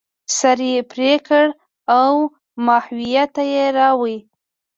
سر 0.37 0.59
یې 0.71 0.79
پرې 0.91 1.13
کړ 1.27 1.45
او 1.99 2.13
ماهویه 2.65 3.23
ته 3.35 3.43
یې 3.53 3.65
راوړ. 3.77 4.13